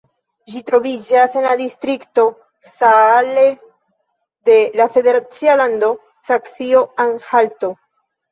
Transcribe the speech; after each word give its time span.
Ĝi 0.51 0.59
troviĝas 0.67 1.35
en 1.39 1.43
la 1.47 1.51
distrikto 1.59 2.23
Saale 2.77 3.43
de 4.51 4.57
la 4.81 4.89
federacia 4.95 5.57
lando 5.61 5.91
Saksio-Anhalto. 6.31 7.71